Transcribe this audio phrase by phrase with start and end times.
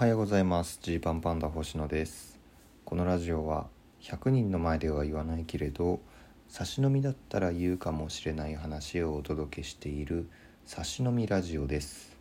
[0.00, 0.78] はようございます。
[0.80, 2.40] ジーパンパンダ星野です。
[2.86, 3.66] このラジオは
[4.00, 6.00] 100人の前では言わないけれど
[6.48, 10.26] 差し飲みだったら言うかもしれない話をお届けしている
[10.64, 12.16] 差し飲みラジオです。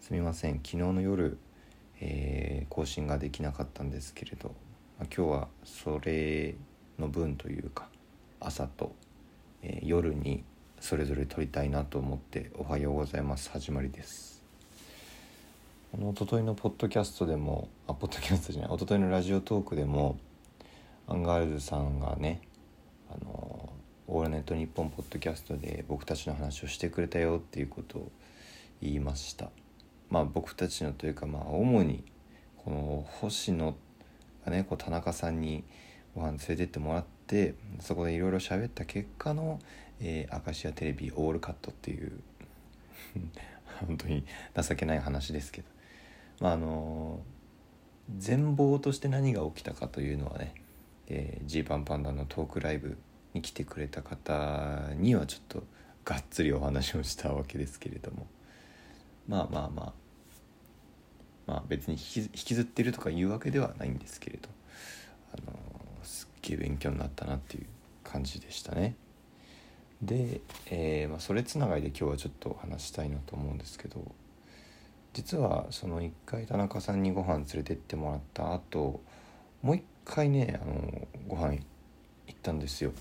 [0.00, 0.54] すみません。
[0.64, 1.36] 昨日の夜、
[2.00, 4.54] えー、更新ができなかったんですけれど、
[4.98, 6.54] ま、今日はそれ
[6.98, 7.90] の分というか
[8.40, 8.94] 朝と、
[9.62, 10.44] えー、夜に
[10.80, 13.50] それぞれ撮りたいなと思っておはようございます。
[13.50, 14.39] 始まりです。
[15.92, 20.18] この一昨日のポッドキャストでもあポッドキャストじゃない一昨日のラジオトークでも
[21.08, 22.42] アンガールズさんがね
[23.10, 23.72] あの
[24.06, 28.10] オールナイトニッポンポッドキャストで僕たちの話をしてくれたよっていうことを
[28.80, 29.50] 言いました。
[30.10, 32.04] まあ僕たちのというかまあ主に
[32.64, 33.74] この星野
[34.44, 35.64] がねこう田中さんに
[36.14, 39.58] ご飯連れてってもらってそこでいろいろ喋った結果の
[40.00, 42.20] えー、アカシアテレビオールカットっていう
[43.86, 44.24] 本当に
[44.56, 45.79] 情けない話ですけど。
[46.40, 47.20] まああの
[48.16, 50.54] 全貌として何が起きたかというのはね
[51.44, 52.96] ジー、パンパンダのトークライブ
[53.34, 55.64] に来てくれた方にはちょっと
[56.04, 58.26] がっつりお話をしたわけですけれども。
[59.28, 59.92] まあまあまあ。
[61.46, 64.48] まあ別に引きずってるとかいうわけではないんですけれど。
[65.32, 65.58] あの
[66.02, 67.66] すっげえ勉強になったなっていう
[68.02, 68.96] 感じでしたね。
[70.02, 74.00] で、えー、まあ、それつながりで今日はちょっと話したいなと思うんですけど。
[75.12, 79.00] 実はその1回田中さんにご飯連れてってもらった後
[79.62, 81.60] もう一回ねあのご飯行
[82.32, 82.92] ったんですよ。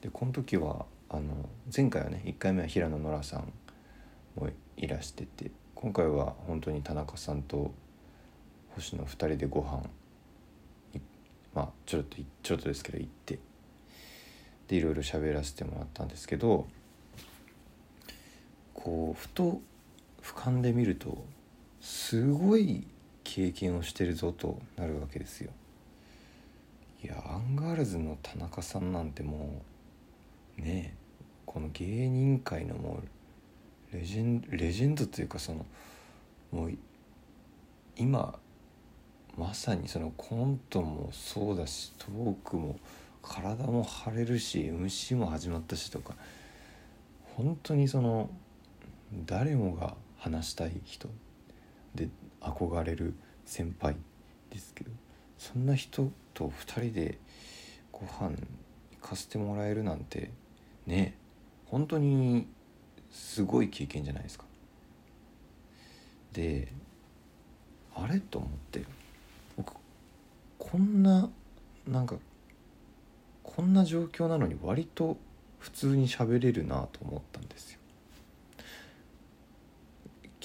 [0.00, 3.52] でこの時はあの前回はね1回目は平野ノラさん
[4.36, 7.72] もいらしてて今回は本当に田中さんと
[8.74, 9.82] 星野2人でご飯
[11.54, 13.38] まあちょっとちょっとですけど行って
[14.68, 16.66] でいろいろ喋らせてもらったんですけど
[18.74, 19.60] こうふと
[20.28, 21.24] 俯瞰で見ると
[21.80, 22.86] すごい
[23.24, 25.50] 経験をしてるぞとなるわけですよ。
[27.02, 29.62] いやアンガールズの田中さんなんても
[30.58, 30.94] うね
[31.46, 33.00] この芸人界のも
[33.92, 35.64] うレジェンレジェンドというかその
[36.50, 36.72] もう
[37.96, 38.38] 今
[39.36, 42.78] まさにそのコントもそうだしトークも
[43.22, 46.14] 体も腫れるし MC も始まったしとか
[47.36, 48.28] 本当にその
[49.24, 51.08] 誰もが話したい人
[51.94, 52.08] で
[52.40, 53.14] 憧れる
[53.44, 53.96] 先輩
[54.50, 54.90] ですけど
[55.38, 57.18] そんな人と2人で
[57.92, 58.36] ご飯
[59.00, 60.30] 行かせてもらえるなんて
[60.86, 61.16] ね
[61.66, 62.46] 本当に
[63.10, 64.44] すごい経験じゃないですか。
[66.32, 66.72] で
[67.94, 68.84] あれと思って
[69.56, 69.72] 僕
[70.58, 71.28] こんな
[71.86, 72.16] なんか
[73.42, 75.16] こんな状況なのに割と
[75.58, 77.77] 普通に喋れるなと思ったんですよ。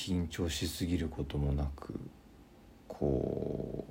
[0.00, 2.00] 緊張しすぎることもなく
[2.88, 3.84] こ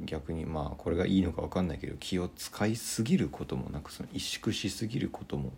[0.00, 5.52] う逆にまあこれがいいのか分かんないけど気を使いすぎることもなくその萎縮しすぎることも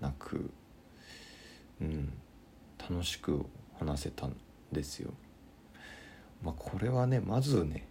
[0.00, 0.50] なく、
[1.82, 2.12] うん、
[2.78, 3.44] 楽しく
[3.78, 4.36] 話せたん
[4.72, 5.12] ですよ。
[6.42, 7.86] まあ、これはねまずね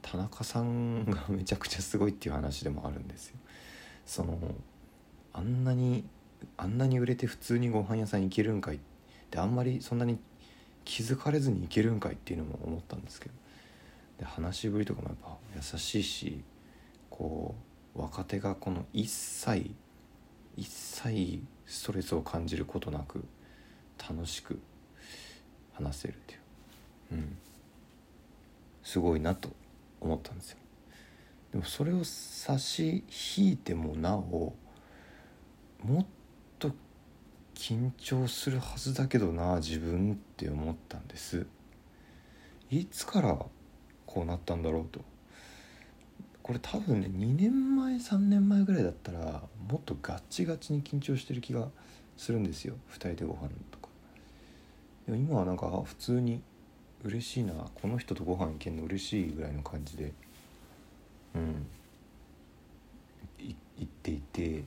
[0.00, 3.36] 田中さんがめちゃくちゃすごいっていう話でもあるんですよ。
[4.06, 4.38] その
[5.32, 6.04] あんなに
[6.56, 8.91] あんなに売れて普通にご飯屋さん行けるんかいって
[9.38, 10.18] あんまりそんなに
[10.84, 13.42] 気づかれずに行けるんかいっていうのも思ったんですけど。
[14.22, 16.42] で話しぶりとかもやっぱ優しいし
[17.10, 17.56] こ
[17.96, 19.74] う若手がこの一切
[20.56, 23.24] 一切ストレスを感じることなく
[24.08, 24.60] 楽しく
[25.74, 26.40] 話せるっていう、
[27.12, 27.36] うん、
[28.82, 29.50] すごいなと
[30.00, 30.58] 思ったんですよ。
[31.52, 33.04] でもそれを差し
[33.36, 34.54] 引いてもなお
[35.82, 36.06] もっ
[37.62, 41.46] 緊張するはずだけどな自分って思ったんです。
[42.72, 43.38] いつから
[44.04, 45.00] こうなったんだろうと。
[46.42, 51.68] これ多分ね2年前3年前ぐらいだったらもっとガッチガチに緊張してる気が
[52.16, 52.74] するんですよ。
[52.94, 53.88] 2人でご飯とか。
[55.06, 56.42] でも今はなんか普通に
[57.04, 57.52] 嬉しいな。
[57.76, 60.12] この人とご飯行けんの嬉しいぐらいの感じで
[61.36, 61.64] うん。
[63.38, 63.54] 行
[63.84, 64.64] っていて。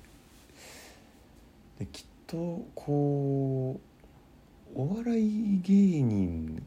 [1.77, 3.79] できっとこ
[4.75, 6.63] うお笑い芸人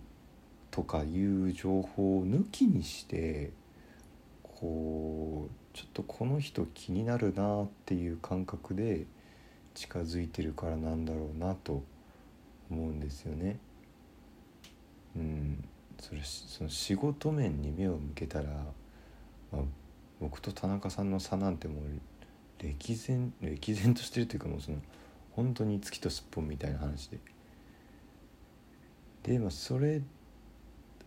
[0.70, 3.50] とかいう情報を抜きにして
[4.42, 9.06] こうちょっとこの人気になるなっていう感覚で
[9.74, 11.82] 近づいてるからなんだろうなと
[12.70, 13.58] 思うんですよね。
[15.16, 15.64] うん
[16.00, 18.48] それその仕事面に目を向けたら、
[19.52, 19.62] まあ、
[20.20, 21.84] 僕と田中さんの差なんてもう
[22.58, 24.78] 歴然歴然としてるというかもうその
[25.38, 27.18] 本当に月とすっぽんみたいな話で。
[29.22, 30.02] で、まあ、それ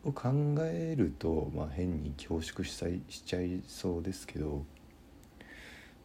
[0.06, 0.30] を考
[0.62, 2.72] えると、まあ、変に恐縮し
[3.10, 4.64] しちゃいそうですけど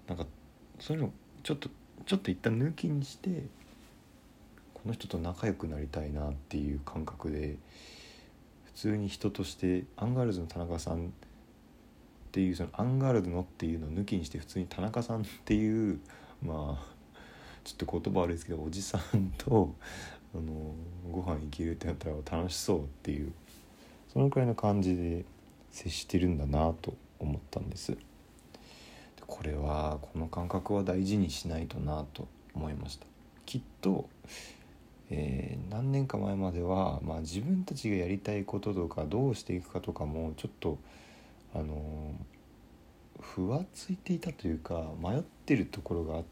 [0.09, 0.27] なんか
[0.81, 1.13] そういうの
[1.45, 1.69] ちょっと
[2.05, 3.45] ちょっと一旦抜きにして
[4.75, 7.55] この人と仲良くなりたいなっていう感覚で
[8.65, 11.09] 普通に人としてアンガールズの田中さんっ
[12.33, 16.01] ていうそのアンガールズのっていうのを抜きにして普通に田中さんっていう
[16.43, 16.96] まあ
[17.67, 19.75] ちょっと言葉悪いですけどおじさんと
[20.33, 20.73] あの
[21.11, 23.33] ご飯行けるってなったら楽しそうっていう
[24.13, 25.25] そのくらいの感じで
[25.73, 27.97] 接してるんだなと思ったんです。
[29.27, 33.07] これはこの感覚は大事にしないとなと思いました。
[33.45, 34.09] きっと、
[35.11, 40.79] えー、何年か前までは、まあ、自分たちがやりたいこととかどうしていくかとかもちょっと
[41.53, 42.15] あの
[43.21, 46.25] ふわついていたというか迷ってるところがあっ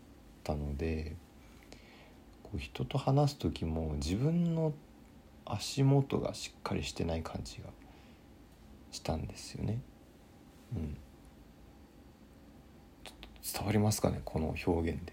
[0.44, 1.16] たので
[2.58, 4.72] 人と話す時も自分の
[5.44, 7.68] 足元がしっかりしてない感じが
[8.90, 9.80] したんですよね。
[10.74, 10.96] うん、
[13.52, 15.12] 伝わりますかねこの表現で。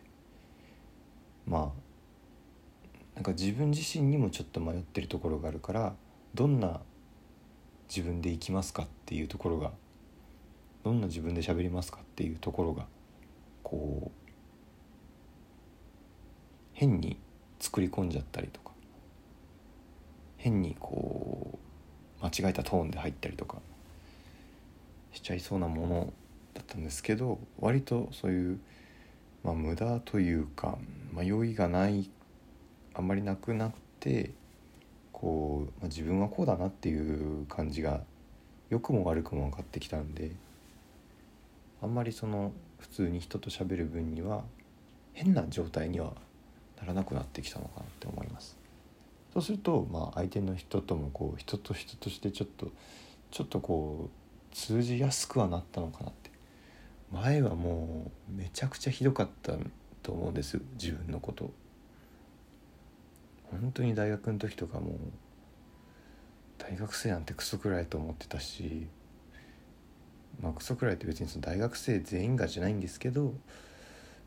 [1.46, 5.96] まあなんか自分自身にもちょっと迷ってるところがあるから
[6.34, 6.82] どんな
[7.90, 9.72] 自分でいきますかっていうところが
[10.84, 12.88] どんな自分で喋りますかっていうところが
[13.64, 14.22] こう
[16.74, 17.20] 変に
[17.62, 18.72] 作り込んじゃったりとか
[20.38, 21.60] 変にこ
[22.22, 23.60] う間違えたトーンで入ったりとか
[25.14, 26.14] しちゃいそうなもの
[26.54, 28.60] だったんですけど割とそういう、
[29.44, 30.78] まあ、無駄というか
[31.14, 32.10] 迷いがない
[32.94, 34.32] あんまりなくなって
[35.14, 38.02] こう、まあ、自分はこうだなっていう感じが
[38.70, 40.32] 良くも悪くも分かってきたんで。
[41.84, 44.44] あんまりその普通に人と喋る分には
[45.14, 46.14] 変な状態には
[46.82, 48.58] ならなくなってきたのかなって思います。
[49.34, 52.72] そうするとまあ相手の人ともこう人と人としてちょっと
[53.32, 56.32] ちょっとこう通じやすくはなったのかなって。
[57.12, 59.54] 前はもうめちゃくちゃひどかった
[60.02, 61.52] と思うんです自分のこと。
[63.52, 64.98] 本当に大学の時とかも
[66.58, 68.88] 大学生なんてクソくらいと思ってたし
[70.42, 73.34] まあクソくらいって別にその大学生全員がじゃないんですけど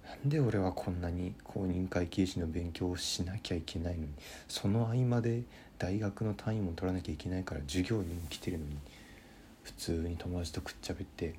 [0.06, 4.08] なんで俺はこんなに公認会計士の勉強をしなきゃいけないのに
[4.48, 5.42] その合間で
[5.78, 8.76] 大学の単位も取らなきゃいけないから授業にも来てるのに
[9.62, 11.34] 普通に友達とくっちゃべって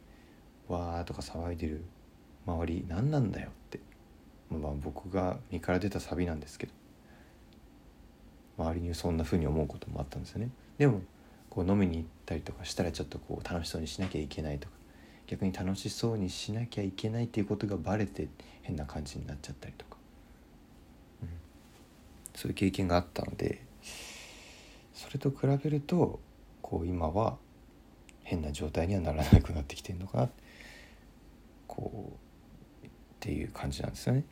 [0.67, 1.83] わーとか騒いでる
[2.45, 3.79] 周り何なんだよって
[4.49, 6.73] まあ僕が身から出たサビなんですけど
[8.57, 10.49] 周りにそんな風に思うこともあったんですよね。
[10.77, 11.01] でも
[11.49, 14.73] こう飲みに行ったりとかしたらちょっとこう楽しそうにしなきゃいけないとか
[15.27, 18.27] 逆に楽しそうにしなきゃいけないっていうことがバレて
[18.61, 19.97] 変な感じになっちゃったりとか、
[21.23, 21.29] うん、
[22.35, 23.63] そういう経験があったので
[24.93, 26.19] それと比べると
[26.61, 27.37] こう今は
[28.23, 30.29] 変な状態にはならなくなってきてるのかな。
[31.67, 32.13] こ
[32.83, 32.89] うっ
[33.19, 34.23] ていう感じなんですよね。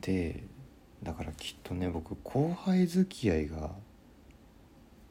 [0.00, 0.44] で
[1.02, 3.70] だからきっとね僕後輩付き合いが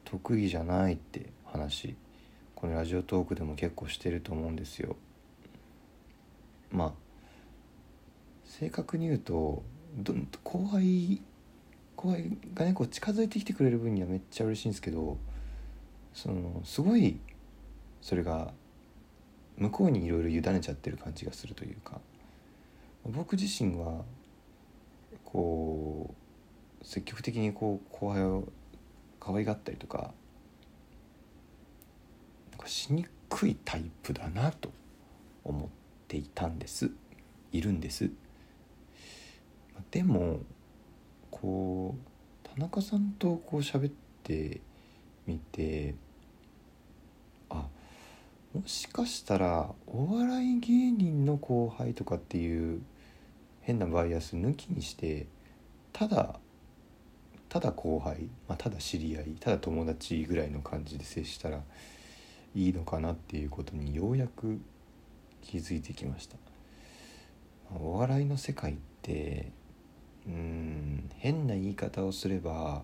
[0.04, 1.94] 得意じゃないって話
[2.60, 4.96] このラジオトークでも結構してると思うんですよ。
[6.70, 6.92] まあ
[8.44, 9.62] 正確に言うと
[10.44, 11.22] 後輩
[11.96, 15.16] 後輩がねこう近づいてきてくれる分にはめっちゃ嬉しいんですけど
[16.12, 17.18] そのすごい
[18.02, 18.52] それが
[19.56, 22.00] 向こうにいろいろ委ねちゃってる感じがするというか
[23.06, 24.04] 僕自身は
[25.24, 26.14] こ
[26.82, 28.48] う積極的にこう後輩を
[29.18, 30.12] 可愛がったりとか
[32.68, 34.70] しにくいタイプだなと
[35.44, 35.68] 思っ
[36.08, 36.90] ていたんです。
[37.52, 38.10] いるんです。
[39.90, 40.40] でも
[41.30, 44.60] こう田中さんとこう喋って
[45.26, 45.94] みて
[47.48, 47.66] あ
[48.54, 52.82] もしかしたらお笑い芸人の後輩とかっていう
[53.62, 55.26] 変なバイアス抜きにして
[55.92, 56.38] ただ
[57.48, 61.60] ただ後輩、まあ、ただ知り合いただ友達ぐらいの感じで接したら
[62.54, 64.60] いいのかなっていうことにようやく
[65.42, 66.36] 気づいてきました。
[67.78, 69.52] お笑いの世界って
[70.26, 72.82] うん変な言い方をすれば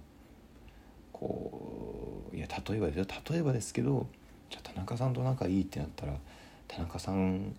[1.12, 4.06] こういや例えば例えばですけど
[4.50, 6.14] じゃあ田中さんと仲いいってなったら
[6.68, 7.54] 田中さん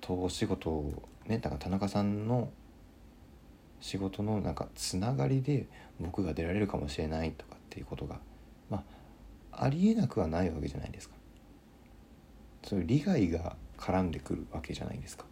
[0.00, 2.50] とお仕事をねだから田中さんの
[3.80, 5.66] 仕事のなんかつながりで
[6.00, 8.18] 僕が出られるかもしれないとかっていうことが
[9.56, 11.14] ありえなくはないわけじゃないですか。
[12.64, 15.24] そういう利害が絡んでくるわけじゃないですか。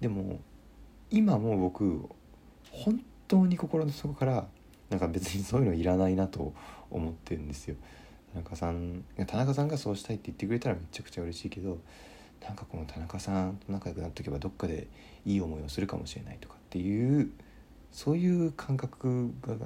[0.00, 0.40] でも
[1.10, 2.08] 今も僕
[2.70, 4.46] 本当に心の底から
[4.88, 6.52] なんか別にそういうのいらないなと
[6.90, 7.76] 思ってるんですよ。
[8.32, 11.78] 田中さん田中さんがそうしたいって言ってくれたらめちゃくちゃ嬉しいけど
[12.42, 14.86] なんかこの田中さんと仲良くなっとけばどっかで
[15.26, 17.30] いい思いをするかもしれないとかっていう
[17.92, 19.56] そういう感覚が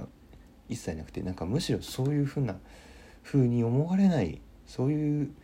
[0.68, 2.56] 一切なくてなんかむしろそういうふうな
[3.24, 5.34] 風に思われないそういう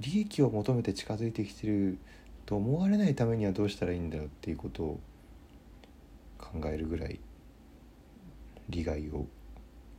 [0.00, 1.98] 利益を求めて近づいてきてる
[2.46, 5.00] と思われないためにはどうしたらいいんだろうっていうことを
[6.38, 7.18] 考えるぐらい
[8.68, 9.26] 利害を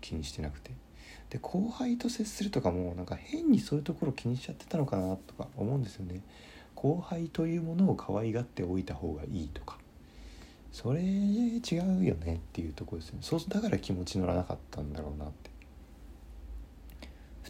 [0.02, 0.72] 気にしてなくて。
[1.30, 6.22] で後輩と接するとかもなんか変にそういうところ気にしちゃってたのかなとか思うんですよね。
[6.76, 9.78] 後輩というものを可愛がっておいた方がいいとか。
[10.72, 11.62] それ違
[12.00, 13.20] うよねっていうとこですね。
[13.22, 15.50] そうだから気持ち乗らなかったんだろうなって。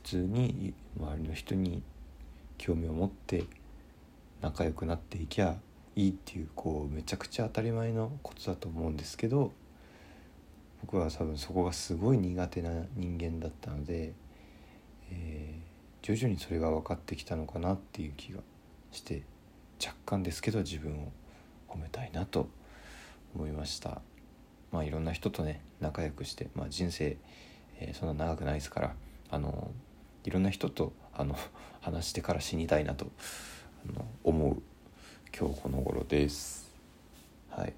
[0.05, 1.81] 通に周りの人に
[2.59, 3.45] 興味を持って
[4.41, 5.55] 仲良くなっていきゃ
[5.95, 9.51] いいっていうこうめちゃくちゃ当たり前のことだと思うんですけど
[10.81, 14.13] 僕は多分そこがすごい苦手な人間だったので、
[15.11, 18.41] えー、徐々にそれが分かってきたのかなっていう気が
[18.91, 19.23] して
[19.83, 21.11] 若干ですけど自分を
[21.67, 22.47] 褒めたいなと
[23.33, 24.01] 思いました。
[24.71, 27.17] まあいろんな人とね仲良くして、まあ、人生、
[27.79, 28.95] えー、そんな長くないですから
[29.31, 29.71] あの
[30.25, 31.37] いろんな人とあの
[31.81, 33.11] 話してから死にたいなと
[34.23, 34.61] 思う
[35.37, 36.73] 今日この頃です。
[37.49, 37.73] はい、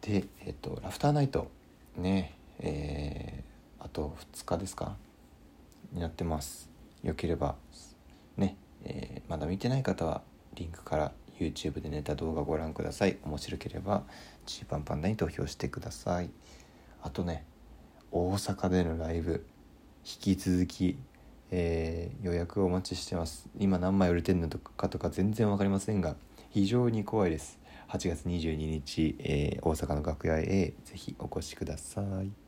[0.00, 1.50] で、えっと、ラフターナイト
[1.96, 4.96] ねえー、あと2日ですか？
[5.92, 6.70] になってます。
[7.02, 7.56] よければ
[8.36, 10.22] ね、えー、まだ見てない方は
[10.54, 13.18] リンクから YouTube でネタ動画ご覧ください。
[13.24, 14.04] 面白ければ
[14.46, 16.30] ジーパンパンダに投票してください。
[17.02, 17.44] あとね
[18.10, 19.44] 大阪でのライブ
[20.04, 20.98] 引き続き
[21.50, 23.48] えー、予約をお待ちしてます。
[23.58, 26.16] 今何枚売れてるのかとか全然分かりませんが
[26.50, 27.58] 非常に怖いです。
[27.88, 32.47] 8月22日、えー、大阪の楽屋へぜひお越しください。